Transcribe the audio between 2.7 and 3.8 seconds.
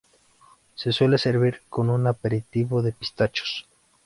de pistachos.